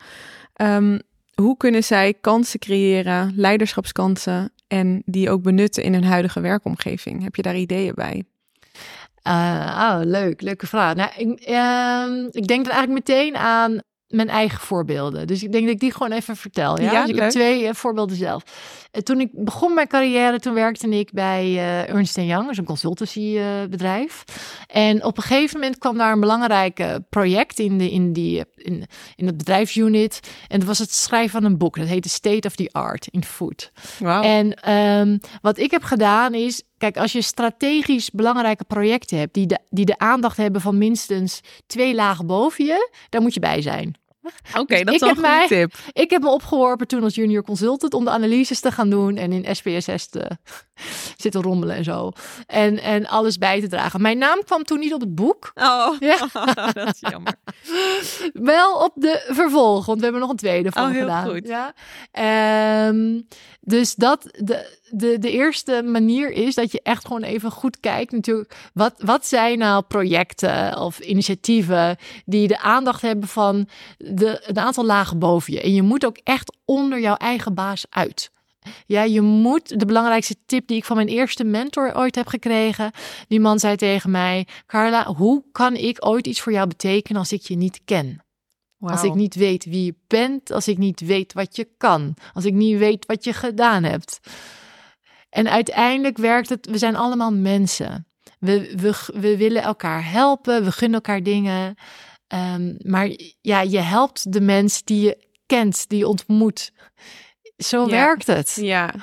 [0.52, 0.98] Ehm,
[1.34, 7.22] hoe kunnen zij kansen creëren, leiderschapskansen, en die ook benutten in hun huidige werkomgeving?
[7.22, 8.24] Heb je daar ideeën bij?
[9.26, 10.94] Uh, oh, leuk, leuke vraag.
[10.94, 15.26] Nou, ik, uh, ik denk er eigenlijk meteen aan mijn eigen voorbeelden.
[15.26, 16.80] Dus ik denk dat ik die gewoon even vertel.
[16.80, 18.42] Ja, dus ik heb twee uh, voorbeelden zelf.
[18.92, 22.64] Uh, toen ik begon mijn carrière, toen werkte ik bij uh, Ernst Young, dus een
[22.64, 24.24] consultancybedrijf.
[24.66, 28.84] en op een gegeven moment kwam daar een belangrijk project in, de, in, die, in,
[29.16, 30.20] in het bedrijfsunit.
[30.48, 31.76] En dat was het schrijven van een boek.
[31.76, 33.72] Dat heette State of the Art in Food.
[33.98, 34.24] Wow.
[34.24, 39.46] En um, wat ik heb gedaan is, Kijk, als je strategisch belangrijke projecten hebt die
[39.46, 43.62] de, die de aandacht hebben van minstens twee lagen boven je, daar moet je bij
[43.62, 43.99] zijn.
[44.59, 45.74] Oké, dat is een goede tip.
[45.92, 49.33] Ik heb me opgeworpen toen als junior consultant om de analyses te gaan doen en
[49.33, 50.30] in SPSS te
[51.22, 52.12] zitten rommelen en zo.
[52.46, 54.02] En, en alles bij te dragen.
[54.02, 55.50] Mijn naam kwam toen niet op het boek.
[55.54, 56.28] Oh, ja.
[56.72, 57.35] dat is jammer.
[58.33, 61.28] Wel op de vervolg, want we hebben nog een tweede van oh, heel gedaan.
[61.28, 61.46] Goed.
[61.46, 61.74] Ja.
[62.88, 63.26] Um,
[63.70, 68.12] dus dat, de, de, de eerste manier is dat je echt gewoon even goed kijkt
[68.12, 68.70] natuurlijk.
[68.74, 74.85] Wat, wat zijn nou projecten of initiatieven die de aandacht hebben van de, een aantal
[74.85, 75.61] lagen boven je.
[75.61, 78.30] En je moet ook echt onder jouw eigen baas uit.
[78.87, 82.90] Ja, je moet de belangrijkste tip die ik van mijn eerste mentor ooit heb gekregen.
[83.28, 87.33] Die man zei tegen mij: Carla, hoe kan ik ooit iets voor jou betekenen als
[87.33, 88.22] ik je niet ken?
[88.80, 92.44] Als ik niet weet wie je bent, als ik niet weet wat je kan, als
[92.44, 94.20] ik niet weet wat je gedaan hebt.
[95.30, 98.06] En uiteindelijk werkt het, we zijn allemaal mensen.
[98.38, 101.74] We, we, we willen elkaar helpen, we gunnen elkaar dingen.
[102.34, 106.72] Um, maar ja, je helpt de mens die je kent, die je ontmoet.
[107.56, 108.56] Zo werkt het.
[108.60, 108.94] Ja.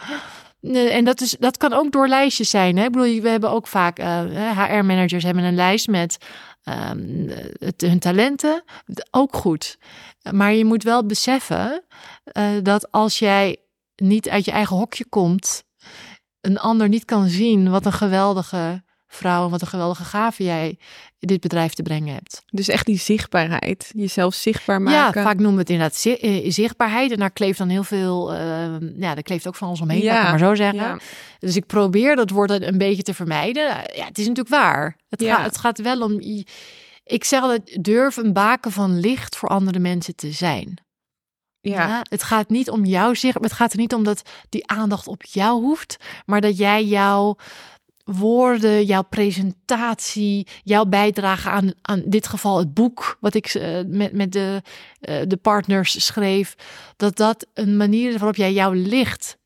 [0.61, 2.77] En dat, is, dat kan ook door lijstjes zijn.
[2.77, 2.85] Hè?
[2.85, 6.17] Ik bedoel, we hebben ook vaak uh, eh, HR-managers hebben een lijst met
[6.69, 8.63] um, het, hun talenten.
[9.11, 9.77] Ook goed.
[10.31, 11.83] Maar je moet wel beseffen
[12.33, 13.57] uh, dat als jij
[13.95, 15.63] niet uit je eigen hokje komt,
[16.41, 20.77] een ander niet kan zien wat een geweldige vrouw, wat een geweldige gave jij
[21.19, 22.43] dit bedrijf te brengen hebt.
[22.45, 25.21] Dus echt die zichtbaarheid, jezelf zichtbaar maken.
[25.21, 27.11] Ja, vaak noemen we het inderdaad eh, zichtbaarheid.
[27.11, 28.39] En daar kleeft dan heel veel, uh,
[28.79, 30.29] ja, daar kleeft ook van ons omheen, ja.
[30.29, 30.79] maar zo zeggen.
[30.79, 30.99] Ja.
[31.39, 33.63] Dus ik probeer dat woord een beetje te vermijden.
[33.95, 34.97] Ja, het is natuurlijk waar.
[35.09, 35.35] Het, ja.
[35.35, 36.19] gaat, het gaat wel om,
[37.03, 40.85] ik zeg altijd, durf een baken van licht voor andere mensen te zijn.
[41.61, 41.87] Ja.
[41.87, 42.01] ja.
[42.09, 45.23] het gaat niet om jouw zicht, het gaat er niet om dat die aandacht op
[45.23, 47.35] jou hoeft, maar dat jij jouw
[48.07, 54.13] woorden, jouw presentatie, jouw bijdrage aan, aan dit geval het boek wat ik uh, met,
[54.13, 54.61] met de,
[55.01, 56.55] uh, de partners schreef,
[56.97, 59.37] dat dat een manier is waarop jij jouw licht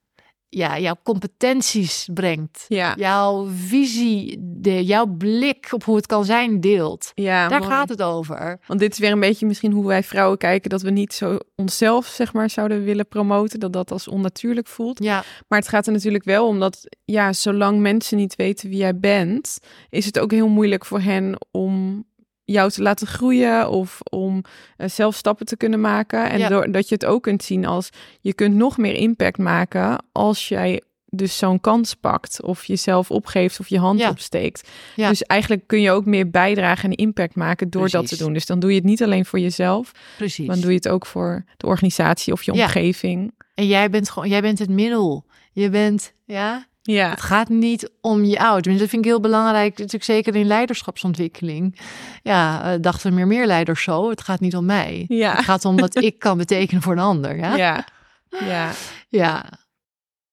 [0.54, 2.66] ja, jouw competenties brengt.
[2.68, 2.94] Ja.
[2.98, 7.12] Jouw visie, de, jouw blik op hoe het kan zijn deelt.
[7.14, 8.60] Ja, Daar gaat het over.
[8.68, 10.70] Want dit is weer een beetje misschien hoe wij vrouwen kijken...
[10.70, 13.60] dat we niet zo onszelf, zeg maar, zouden willen promoten.
[13.60, 15.04] Dat dat als onnatuurlijk voelt.
[15.04, 15.24] Ja.
[15.48, 16.88] Maar het gaat er natuurlijk wel om dat...
[17.06, 19.60] ja, zolang mensen niet weten wie jij bent...
[19.90, 22.06] is het ook heel moeilijk voor hen om
[22.52, 24.44] jou te laten groeien of om
[24.78, 26.30] uh, zelf stappen te kunnen maken.
[26.30, 30.04] En door, dat je het ook kunt zien als je kunt nog meer impact maken
[30.12, 30.82] als jij
[31.14, 34.70] dus zo'n kans pakt of jezelf opgeeft of je hand opsteekt.
[34.96, 35.10] Ja.
[35.10, 38.34] Dus eigenlijk kun je ook meer bijdragen en impact maken door dat te doen.
[38.34, 40.46] Dus dan doe je het niet alleen voor jezelf, Precies.
[40.46, 43.34] maar dan doe je het ook voor de organisatie of je omgeving.
[43.56, 45.26] En jij bent gewoon, jij bent het middel.
[45.54, 47.10] Je bent, ja, ja.
[47.10, 48.64] Het gaat niet om je oud.
[48.64, 51.80] Dat vind ik heel belangrijk, natuurlijk zeker in leiderschapsontwikkeling.
[52.24, 54.10] Ja, uh, dachten meer meer leiders zo.
[54.10, 55.06] Het gaat niet om mij.
[55.08, 55.36] Ja.
[55.36, 57.38] Het gaat om wat ik kan betekenen voor een ander.
[57.38, 57.56] Ja.
[57.56, 57.86] Ja.
[58.30, 58.72] Ja.
[59.10, 59.46] ja.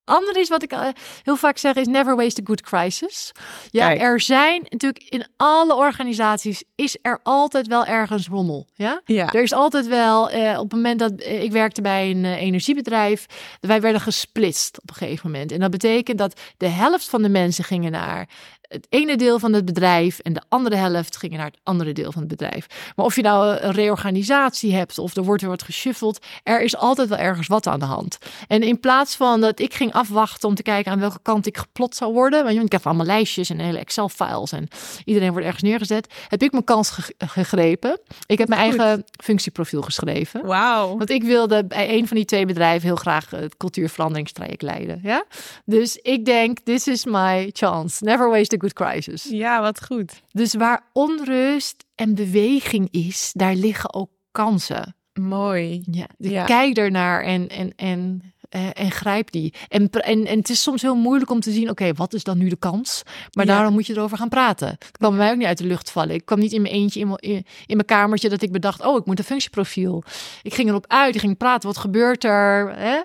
[0.08, 0.86] Andere is wat ik uh,
[1.22, 3.32] heel vaak zeg is never waste a good crisis.
[3.70, 4.00] Ja, Kijk.
[4.00, 8.66] er zijn natuurlijk in alle organisaties is er altijd wel ergens rommel.
[8.74, 9.32] Ja, Ja.
[9.32, 12.42] er is altijd wel eh, op het moment dat eh, ik werkte bij een eh,
[12.42, 13.26] energiebedrijf,
[13.60, 15.52] wij werden gesplitst op een gegeven moment.
[15.52, 18.28] En dat betekent dat de helft van de mensen gingen naar
[18.68, 22.12] het ene deel van het bedrijf en de andere helft gingen naar het andere deel
[22.12, 22.92] van het bedrijf.
[22.96, 26.76] Maar of je nou een reorganisatie hebt of er wordt weer wat geshuffeld, er is
[26.76, 28.18] altijd wel ergens wat aan de hand.
[28.46, 31.56] En in plaats van dat ik ging afwachten om te kijken aan welke kant ik
[31.58, 34.68] geplot zou worden, want ik heb allemaal lijstjes en hele Excel-files en
[35.04, 38.00] iedereen wordt ergens neergezet, heb ik mijn kans ge- gegrepen.
[38.26, 38.80] Ik heb mijn Goed.
[38.80, 40.46] eigen functieprofiel geschreven.
[40.46, 40.96] Wauw.
[40.96, 45.00] Want ik wilde bij een van die twee bedrijven heel graag het cultuurveranderingstraject leiden.
[45.02, 45.24] Ja?
[45.64, 48.04] Dus ik denk, this is my chance.
[48.04, 49.24] Never waste good crisis.
[49.30, 50.22] Ja, wat goed.
[50.32, 54.96] Dus waar onrust en beweging is, daar liggen ook kansen.
[55.20, 55.82] Mooi.
[55.90, 56.44] Ja, dus Ja.
[56.44, 59.54] kijk ernaar en, en, en, eh, en grijp die.
[59.68, 62.38] En, en, en het is soms heel moeilijk om te zien, oké, wat is dan
[62.38, 63.02] nu de kans?
[63.32, 63.54] Maar Ja.
[63.54, 64.68] daarom moet je erover gaan praten.
[64.68, 66.14] Het kwam bij mij ook niet uit de lucht vallen.
[66.14, 67.34] Ik kwam niet in mijn eentje in mijn, in,
[67.66, 70.02] in mijn kamertje dat ik bedacht, oh, ik moet een functieprofiel.
[70.42, 72.72] Ik ging erop uit, ik ging praten, wat gebeurt er?
[72.76, 73.00] Hè?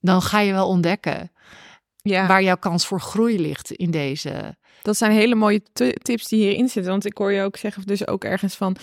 [0.00, 1.30] Dan ga je wel ontdekken
[2.08, 2.26] Ja.
[2.26, 4.56] waar jouw kans voor groei ligt in deze.
[4.82, 5.62] Dat zijn hele mooie
[6.02, 6.92] tips die hierin zitten.
[6.92, 8.76] Want ik hoor je ook zeggen, dus ook ergens van.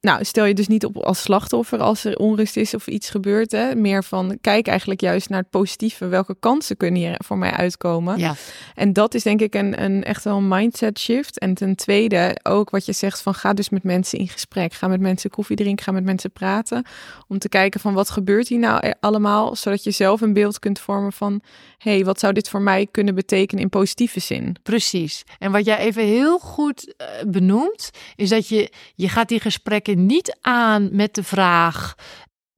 [0.00, 3.52] Nou, stel je dus niet op als slachtoffer als er onrust is of iets gebeurt.
[3.52, 3.74] Hè?
[3.74, 6.06] Meer van kijk eigenlijk juist naar het positieve.
[6.06, 8.18] Welke kansen kunnen hier voor mij uitkomen?
[8.18, 8.34] Ja,
[8.74, 11.38] En dat is denk ik een, een echt wel een mindset shift.
[11.38, 14.72] En ten tweede ook wat je zegt van ga dus met mensen in gesprek.
[14.72, 16.84] Ga met mensen koffie drinken, ga met mensen praten.
[17.28, 19.56] Om te kijken van wat gebeurt hier nou e- allemaal.
[19.56, 21.42] Zodat je zelf een beeld kunt vormen van
[21.78, 24.56] hé, hey, wat zou dit voor mij kunnen betekenen in positieve zin?
[24.62, 25.24] Precies.
[25.38, 29.89] En wat jij even heel goed eh, benoemt, is dat je, je gaat die gesprekken
[29.96, 31.94] niet aan met de vraag.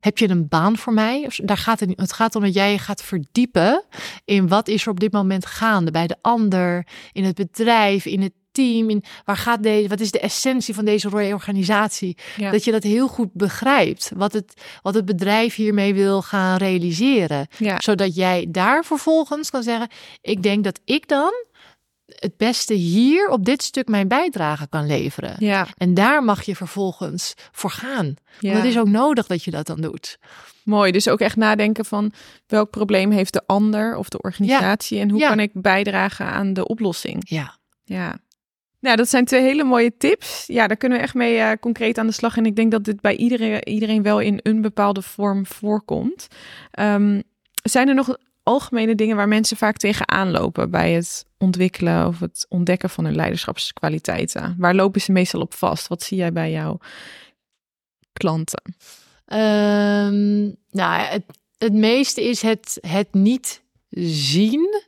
[0.00, 1.30] Heb je een baan voor mij?
[1.36, 2.00] Daar gaat het niet.
[2.00, 3.84] Het gaat om dat jij je gaat verdiepen
[4.24, 8.22] in wat is er op dit moment gaande bij de ander, in het bedrijf, in
[8.22, 8.90] het team.
[8.90, 12.16] In, waar gaat deze, wat is de essentie van deze reorganisatie?
[12.36, 12.50] Ja.
[12.50, 14.10] Dat je dat heel goed begrijpt.
[14.16, 17.80] Wat het, wat het bedrijf hiermee wil gaan realiseren Ja.
[17.80, 19.88] zodat jij daar vervolgens kan zeggen:
[20.20, 21.32] Ik denk dat ik dan
[22.18, 25.34] het beste hier op dit stuk mijn bijdrage kan leveren.
[25.38, 28.14] Ja, En daar mag je vervolgens voor gaan.
[28.40, 28.50] ja.
[28.52, 30.18] Want het is ook nodig dat je dat dan doet.
[30.64, 30.92] mooi.
[30.92, 32.12] Dus ook echt nadenken van
[32.46, 35.28] welk probleem heeft de ander of de organisatie en hoe Ja.
[35.28, 37.22] kan ik bijdragen aan de oplossing?
[37.28, 37.56] Ja.
[37.84, 38.18] Ja.
[38.80, 40.44] Nou, dat zijn twee hele mooie tips.
[40.46, 42.36] Ja, daar kunnen we echt mee eh, concreet aan de slag.
[42.36, 46.26] En ik denk dat dit bij iedereen, iedereen wel in een bepaalde vorm voorkomt.
[46.70, 47.20] Ehm,
[47.62, 52.46] zijn er nog algemene dingen waar mensen vaak tegenaan lopen bij het ontwikkelen of het
[52.48, 54.54] ontdekken van hun leiderschapskwaliteiten?
[54.58, 55.88] Waar lopen ze meestal op vast?
[55.88, 56.78] Wat zie jij bij jouw
[58.12, 58.74] klanten?
[59.24, 61.24] Ehm, nou, het,
[61.58, 64.82] het meeste is het, het niet zien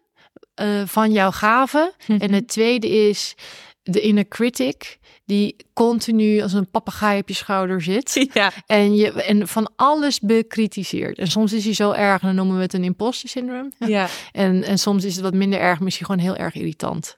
[0.55, 1.93] eh, van jouw gaven.
[2.19, 3.35] En het tweede is
[3.83, 8.27] de inner critic, die continu als een papegaai op je schouder zit.
[8.33, 11.19] ja, En, je, en van alles bekritiseert.
[11.19, 13.73] En soms is hij zo erg, en dan noemen we het een imposter syndroom.
[13.87, 17.17] ja, En, en soms is het wat minder erg, misschien gewoon heel erg irritant.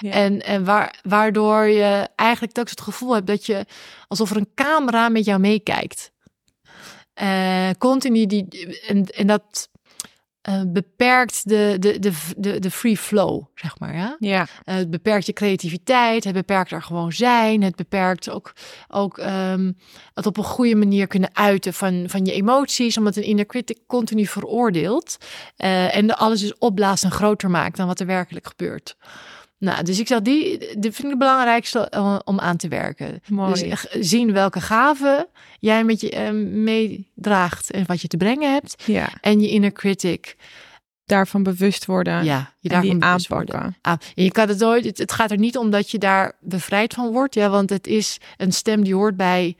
[0.00, 0.10] Ja.
[0.10, 3.66] En, en waar, waardoor je eigenlijk telkens het gevoel hebt dat je
[4.08, 6.10] alsof er een camera met jou meekijkt.
[7.14, 8.46] Eh, continu die.
[8.86, 9.68] En, en dat
[10.42, 13.96] eh, beperkt de, de, de, de, de free flow, zeg maar.
[13.96, 14.16] Ja?
[14.18, 18.52] ja, Eh, het beperkt je creativiteit, het beperkt er gewoon zijn, het beperkt ook,
[18.88, 19.72] ook ehm,
[20.14, 23.78] het op een goede manier kunnen uiten van, van je emoties, omdat een inner critic
[23.86, 25.16] continu veroordeelt
[25.56, 28.96] eh, en alles dus opblaast en groter maakt dan wat er werkelijk gebeurt.
[29.62, 33.22] Nou, dus ik zeg, die, die vind ik het belangrijkste eh, om aan te werken.
[33.28, 33.52] mooi.
[33.52, 35.26] Dus echt zien welke gaven
[35.58, 38.82] jij met je eh, meedraagt en wat je te brengen hebt.
[38.86, 40.36] ja, En je inner critic,
[41.04, 43.76] daarvan bewust worden ja, je daarvan aanpakken.
[43.80, 44.84] Ah, je kan het nooit.
[44.84, 47.86] Het, het gaat er niet om dat je daar bevrijd van wordt, ja, want het
[47.86, 49.56] is een stem die hoort bij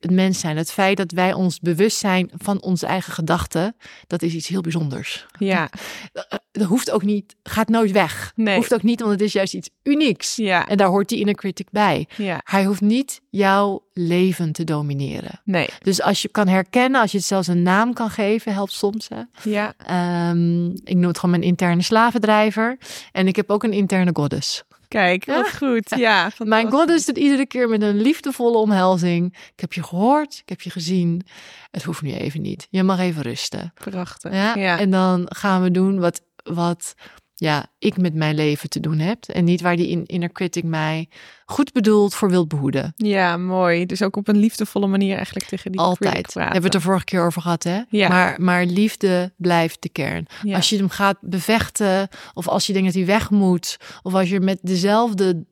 [0.00, 0.56] het mens zijn.
[0.56, 4.60] Het feit dat wij ons bewust zijn van onze eigen gedachten, dat is iets heel
[4.60, 5.26] bijzonders.
[5.38, 5.68] Ja,
[6.52, 8.32] Dat hoeft ook niet, gaat nooit weg.
[8.34, 8.56] Nee.
[8.56, 10.36] Hoeft ook niet, want het is juist iets unieks.
[10.36, 12.08] ja, En daar hoort die inner critic bij.
[12.16, 15.40] ja, Hij hoeft niet jouw leven te domineren.
[15.44, 18.72] nee, Dus als je kan herkennen, als je het zelfs een naam kan geven, helpt
[18.72, 19.08] soms.
[19.08, 19.50] Hè?
[19.50, 22.78] ja, Ehm, ik noem het gewoon mijn interne slavendrijver.
[23.12, 24.64] En ik heb ook een interne goddess.
[24.88, 25.90] Kijk, wat goed.
[25.96, 26.70] Ja, Mijn fantastisch.
[26.70, 29.36] goddess doet iedere keer met een liefdevolle omhelzing.
[29.54, 31.22] Ik heb je gehoord, ik heb je gezien.
[31.70, 32.66] Het hoeft nu even niet.
[32.70, 33.72] Je mag even rusten.
[33.74, 34.32] Prachtig.
[34.32, 34.54] Ja?
[34.54, 36.94] Ja, En dan gaan we doen wat, wat
[37.34, 39.24] ja, ik met mijn leven te doen heb.
[39.24, 41.08] En niet waar die inner critic mij
[41.48, 42.92] goed bedoeld voor wilt behoeden.
[42.96, 43.86] Ja, mooi.
[43.86, 46.12] Dus ook op een liefdevolle manier eigenlijk tegen die Altijd.
[46.22, 46.42] praten.
[46.42, 47.80] Hebben we het er vorige keer over gehad, hè?
[47.88, 48.08] Ja.
[48.08, 50.26] Maar, maar liefde blijft de kern.
[50.42, 50.56] Ja.
[50.56, 54.28] Als je hem gaat bevechten, of als je denkt dat hij weg moet, of als
[54.28, 55.44] je met dezelfde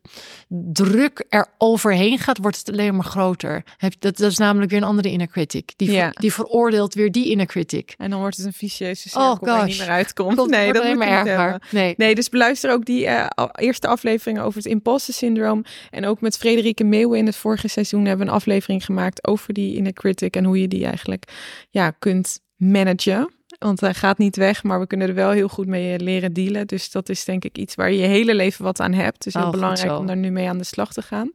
[0.49, 3.65] druk er overheen gaat, wordt het alleen maar groter.
[3.99, 5.73] Dat, dat is namelijk weer een andere inner critic.
[5.77, 7.95] Die, ver- die veroordeelt weer die inner critic.
[7.99, 10.37] En dan wordt het een vicieuze cirkel Oh waar je niet meer uitkomt.
[10.37, 11.63] Komt nee, dat moet maar erger.
[11.71, 11.95] Nee.
[11.97, 15.65] Nee, dus beluister ook die eh, eerste afleveringen over het imposter syndroom.
[15.91, 19.53] En ook met Frederike Meeuwen in het vorige seizoen hebben we een aflevering gemaakt over
[19.53, 21.25] die inner critic en hoe je die eigenlijk
[21.71, 23.33] ja, kunt managen.
[23.59, 26.33] Want hij gaat niet weg, maar we kunnen er wel heel goed mee eh, leren
[26.33, 26.67] dealen.
[26.67, 29.25] Dus dat is denk ik iets waar je je hele leven wat aan hebt.
[29.25, 31.33] Dus heel Oh, belangrijk om daar nu mee aan de slag te gaan.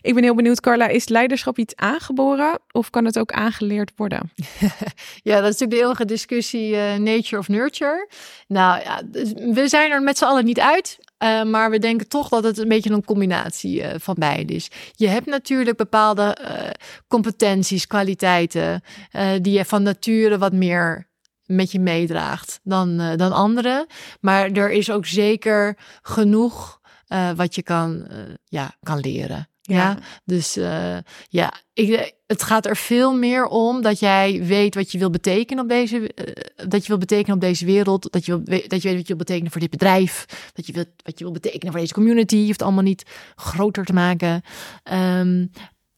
[0.00, 4.30] Ik ben heel benieuwd, Carla, is leiderschap iets aangeboren of kan het ook aangeleerd worden?
[5.22, 8.08] Ja, dat is natuurlijk de eeuwige discussie eh, nature of nurture.
[8.46, 10.98] Nou ja, dus we zijn er met z'n allen niet uit.
[11.24, 14.70] Eh, maar we denken toch dat het een beetje een combinatie eh, van beide is.
[14.92, 16.70] Je hebt natuurlijk bepaalde eh,
[17.08, 18.82] competenties, kwaliteiten,
[19.40, 21.08] die je van nature wat meer
[21.44, 23.86] met je meedraagt dan, dan anderen.
[24.20, 26.80] Maar er is ook zeker genoeg
[27.36, 28.06] wat je kan,
[28.44, 29.48] ja, kan leren.
[29.66, 30.96] Ja, dus eh,
[31.28, 35.62] ja, ik, het gaat er veel meer om dat jij weet wat je wil betekenen
[35.62, 38.88] op deze, eh, dat je wil betekenen op deze wereld, dat je, wil, dat je
[38.88, 41.72] weet wat je wil betekenen voor dit bedrijf, dat je wilt, wat je wil betekenen
[41.72, 42.34] voor deze community.
[42.34, 43.02] Je hoeft het allemaal niet
[43.34, 44.42] groter te maken.
[44.82, 45.46] Ehm,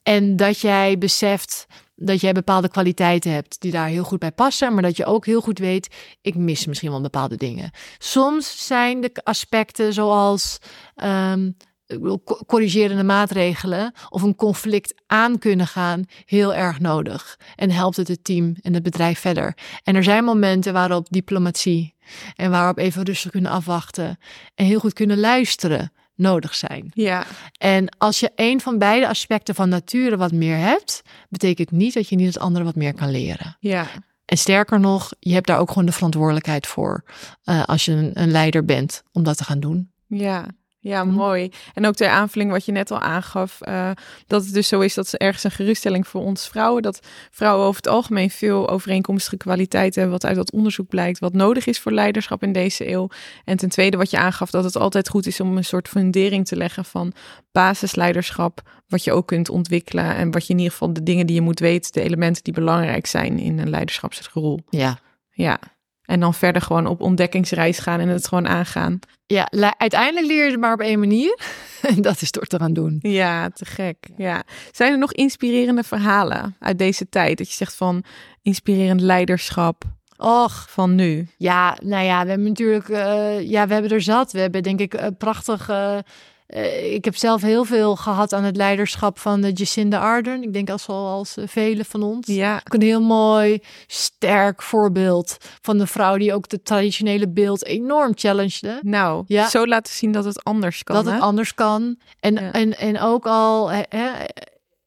[0.03, 4.73] en dat jij beseft dat jij bepaalde kwaliteiten hebt die daar heel goed bij passen,
[4.75, 7.71] maar dat je ook heel goed weet, ik mis misschien wel bepaalde dingen.
[7.99, 10.59] Soms zijn de aspecten zoals
[10.95, 11.51] ehm,
[11.87, 17.39] ik bedoel, co- corrigerende maatregelen of een conflict aan kunnen gaan heel erg nodig.
[17.57, 19.57] En helpt het het team en het bedrijf verder.
[19.83, 21.95] En er zijn momenten waarop diplomatie
[22.37, 24.19] en waarop even rustig kunnen afwachten
[24.55, 26.91] en heel goed kunnen luisteren nodig zijn.
[26.95, 27.25] Ja,
[27.59, 32.09] En als je een van beide aspecten van nature wat meer hebt, betekent niet dat
[32.09, 33.57] je niet het andere wat meer kan leren.
[33.61, 33.87] ja.
[34.25, 37.05] En sterker nog, je hebt daar ook gewoon de verantwoordelijkheid voor
[37.45, 39.91] eh, als je een, een leider bent om dat te gaan doen.
[40.07, 40.47] Ja,
[40.87, 41.11] ja, Hm.
[41.11, 41.51] mooi.
[41.75, 43.91] En ook ter aanvulling wat je net al aangaf, eh,
[44.27, 47.67] dat het dus zo is dat ze ergens een geruststelling voor ons vrouwen, dat vrouwen
[47.67, 51.81] over het algemeen veel overeenkomstige kwaliteiten hebben, wat uit dat onderzoek blijkt, wat nodig is
[51.81, 53.09] voor leiderschap in deze eeuw.
[53.45, 56.47] En ten tweede wat je aangaf, dat het altijd goed is om een soort fundering
[56.47, 57.13] te leggen van
[57.53, 61.35] basisleiderschap, wat je ook kunt ontwikkelen en wat je in ieder geval de dingen die
[61.35, 64.61] je moet weten, de elementen die belangrijk zijn in een leiderschapsrol.
[64.71, 64.99] Ja.
[65.31, 65.59] Ja.
[66.07, 68.99] En dan verder gewoon op ontdekkingsreis gaan en het gewoon aangaan.
[69.27, 71.39] Ja, uiteindelijk leer je het maar op één manier.
[71.83, 72.99] En dat is door te gaan doen.
[73.03, 73.97] Ja, te gek.
[74.17, 74.43] Ja.
[74.73, 77.39] Zijn er nog inspirerende verhalen uit deze tijd?
[77.39, 78.05] Dat je zegt van
[78.43, 79.85] inspirerend leiderschap
[80.17, 81.29] Och, van nu.
[81.37, 84.33] ja, nou ja, we hebben natuurlijk, eh, ja, we hebben er zat.
[84.33, 85.69] We hebben denk ik prachtig.
[85.69, 85.99] eh,
[86.47, 90.43] eh, ik heb zelf heel veel gehad aan het leiderschap van de Jacinda Ardern.
[90.43, 92.27] Ik denk als zoals uh, velen van ons.
[92.27, 97.65] Ja, Ook een heel mooi, sterk voorbeeld van de vrouw die ook de traditionele beeld
[97.65, 98.79] enorm challengede.
[98.83, 99.49] nou, Ja.
[99.49, 100.97] zo laten zien dat het anders kan.
[101.05, 101.99] dat het anders kan.
[102.21, 102.53] En, Ja.
[102.53, 103.81] en, en ook al hè,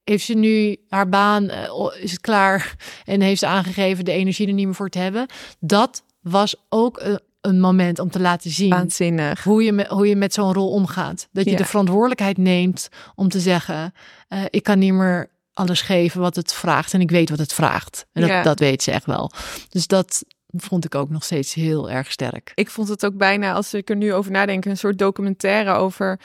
[0.04, 4.46] heeft ze nu haar baan, eh, is het klaar en heeft ze aangegeven de energie
[4.46, 5.26] er niet meer voor te hebben.
[5.60, 9.44] Dat was ook een, moment om te laten zien Waanzinnig.
[9.44, 11.28] hoe je met, hoe je met zo'n rol omgaat.
[11.32, 11.56] Dat je Ja.
[11.56, 13.92] de verantwoordelijkheid neemt om te zeggen,
[14.28, 17.52] eh, ik kan niet meer alles geven wat het vraagt en ik weet wat het
[17.52, 18.06] vraagt.
[18.12, 18.42] En dat, Ja.
[18.42, 19.30] dat weet ze echt wel.
[19.68, 20.24] Dus dat
[20.56, 22.52] vond ik ook nog steeds heel erg sterk.
[22.54, 26.20] Ik vond het ook bijna, als ik er nu over nadenk, een soort documentaire over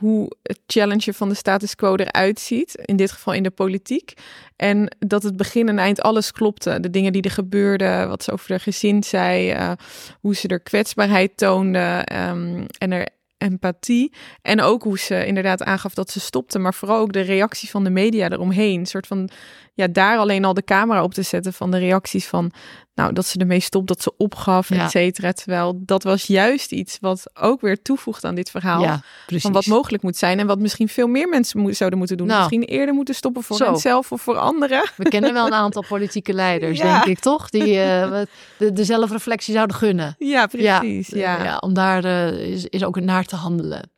[0.00, 2.74] hoe het challengen van de status quo eruit ziet.
[2.74, 4.12] In dit geval in de politiek.
[4.56, 6.80] En dat het begin en eind alles klopte.
[6.80, 9.72] De dingen die er gebeurden, wat ze over haar gezin zei, eh,
[10.20, 13.08] hoe ze er kwetsbaarheid toonde ehm, en er
[13.38, 14.12] empathie.
[14.42, 16.58] En ook hoe ze inderdaad aangaf dat ze stopte.
[16.58, 18.80] Maar vooral ook de reactie van de media eromheen.
[18.80, 19.30] Een soort van,
[19.74, 22.50] ja, daar alleen al de camera op te zetten van de reacties van,
[22.94, 24.84] nou, dat ze ermee stopt, dat ze opgaf, Ja.
[24.84, 25.32] et cetera.
[25.32, 28.82] Terwijl dat was juist iets wat ook weer toevoegt aan dit verhaal.
[28.82, 29.02] Ja.
[29.26, 32.26] Van wat mogelijk moet zijn en wat misschien veel meer mensen mo- zouden moeten doen.
[32.26, 32.38] Nou.
[32.38, 33.64] misschien eerder moeten stoppen voor Zo.
[33.64, 34.82] henzelf of voor anderen.
[34.96, 36.92] We kennen wel een aantal politieke leiders, Ja.
[36.92, 37.50] denk ik, toch?
[37.50, 37.78] Die
[38.10, 40.14] wat- de, de zelfreflectie zouden gunnen.
[40.18, 41.08] Ja, precies.
[41.08, 41.44] Ja, ja.
[41.44, 43.90] ja om daar eh, is, is ook naar te handelen.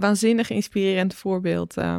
[0.00, 1.76] waanzinnig inspirerend voorbeeld.
[1.76, 1.96] eh.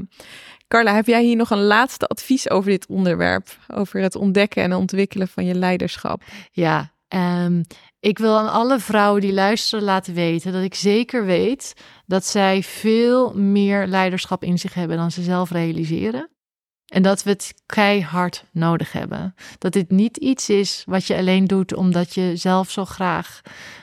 [0.68, 3.58] Carla, heb jij hier nog een laatste advies over dit onderwerp?
[3.68, 6.22] Over het ontdekken en ontwikkelen van je leiderschap?
[6.52, 7.64] Ja, ehm,
[8.00, 11.74] ik wil aan alle vrouwen die luisteren laten weten dat ik zeker weet
[12.06, 16.30] dat zij veel meer leiderschap in zich hebben dan ze zelf realiseren.
[16.88, 19.36] En dat we het keihard nodig hebben.
[19.58, 23.42] Dat dit niet iets is wat je alleen doet omdat je zelf zo graag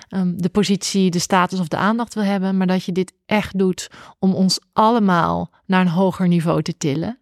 [0.08, 2.56] um, de positie, de status of de aandacht wil hebben.
[2.56, 7.18] Maar dat je dit echt doet om ons allemaal naar een hoger niveau te tillen.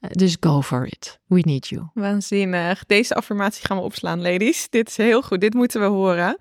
[0.00, 1.18] Uh, dus go for it.
[1.26, 1.86] We need you.
[1.94, 2.86] Waanzinnig.
[2.86, 4.68] Deze affirmatie gaan we opslaan, ladies.
[4.70, 5.40] Dit is heel goed.
[5.40, 6.38] Dit moeten we horen.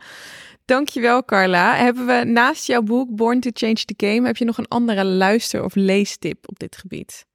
[0.68, 1.76] Dankjewel, Carla.
[1.76, 5.06] Hebben we naast jouw boek Born to Change the Game, heb je nog een andere
[5.06, 7.26] luister- of leestip op dit gebied?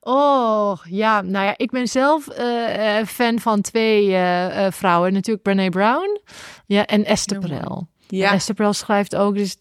[0.00, 1.20] Oh, ja.
[1.20, 5.12] Nou ja, ik ben zelf uh, fan van twee uh, vrouwen.
[5.12, 6.20] Natuurlijk Brené Brown
[6.66, 7.88] ja, en Esther Perel.
[8.08, 8.32] Ja.
[8.32, 9.56] Esther Perel schrijft ook, dus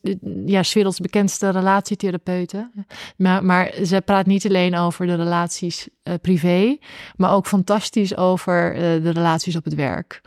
[0.46, 2.72] ja, werelds bekendste relatietherapeute.
[3.18, 6.78] Maar, maar ze praat niet alleen over de relaties uh, privé,
[7.16, 10.22] maar ook fantastisch over uh, de relaties op het werk.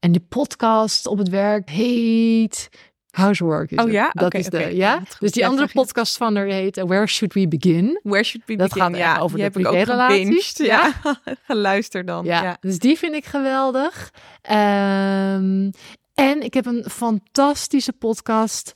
[0.00, 2.68] En de podcast op het werk heet
[3.12, 3.70] Housework.
[3.70, 4.10] Is oh ja?
[4.12, 4.74] Dat okay, is de, okay.
[4.74, 5.02] ja?
[5.18, 8.00] Dus die andere podcast van haar heet Where Should We Begin?
[8.02, 8.82] Where Should We dat Begin?
[8.82, 10.56] gaat ja, over die de privérelaties.
[10.56, 10.92] Ja,
[11.46, 12.24] geluisterd dan.
[12.24, 12.42] Ja.
[12.42, 12.56] Ja.
[12.60, 14.12] dus die vind ik geweldig.
[14.50, 15.70] Um,
[16.30, 18.72] en ik heb een fantastische podcast.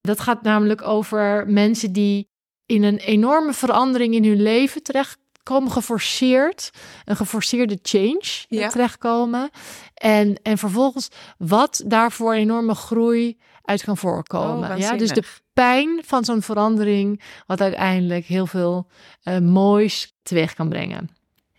[0.00, 2.28] Dat gaat namelijk over mensen die
[2.66, 6.70] in een enorme verandering in hun leven terechtkomen, geforceerd,
[7.04, 8.68] een geforceerde change Ja.
[8.68, 9.50] terechtkomen.
[9.94, 11.08] En, en vervolgens
[11.38, 14.70] wat daarvoor enorme groei uit kan voorkomen.
[14.70, 15.22] Oh, ja, dus de
[15.52, 18.86] pijn van zo'n verandering, wat uiteindelijk heel veel
[19.22, 21.15] eh, moois teweeg kan brengen.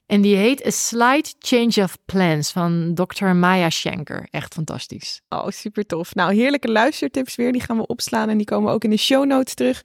[0.07, 3.25] En die heet A Slight Change of Plans van Dr.
[3.25, 4.27] Maya Schenker.
[4.31, 5.21] Echt fantastisch.
[5.29, 6.15] Oh, super tof.
[6.15, 7.51] Nou, heerlijke luistertips weer.
[7.51, 9.81] Die gaan we opslaan en die komen ook in de show notes terug.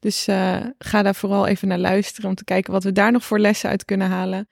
[0.00, 3.24] Dus uh, ga daar vooral even naar luisteren om te kijken wat we daar nog
[3.24, 4.48] voor lessen uit kunnen halen.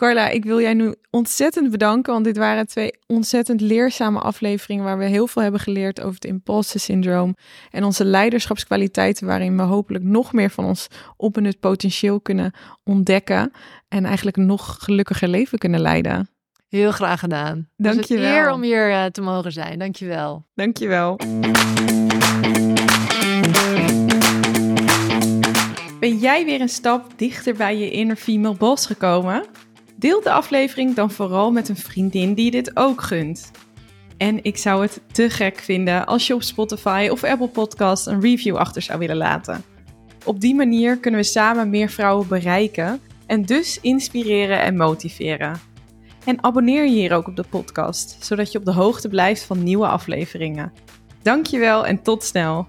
[0.00, 4.98] Carla, ik wil jij nu ontzettend bedanken, want dit waren twee ontzettend leerzame afleveringen waar
[4.98, 7.36] we heel veel hebben geleerd over het imposter syndroom
[7.70, 10.86] en onze leiderschapskwaliteiten, waarin we hopelijk nog meer van ons
[11.16, 12.52] op en het potentieel kunnen
[12.84, 13.52] ontdekken
[13.88, 16.30] en eigenlijk een nog gelukkiger leven kunnen leiden.
[16.68, 17.68] Heel graag gedaan.
[17.76, 18.36] Dank Het je wel.
[18.36, 19.78] eer om hier uh, te mogen zijn.
[19.78, 20.46] Dank je wel.
[20.54, 21.16] Dank je wel.
[26.00, 29.44] Ben jij weer een stap dichter bij je inner female boss gekomen?
[30.00, 33.50] Deel de aflevering dan vooral met een vriendin die dit ook gunt.
[34.16, 38.20] En ik zou het te gek vinden als je op Spotify of Apple Podcast een
[38.20, 39.64] review achter zou willen laten.
[40.24, 45.60] Op die manier kunnen we samen meer vrouwen bereiken en dus inspireren en motiveren.
[46.24, 49.62] En abonneer je hier ook op de podcast, zodat je op de hoogte blijft van
[49.62, 50.72] nieuwe afleveringen.
[51.22, 52.66] Dankjewel en tot snel!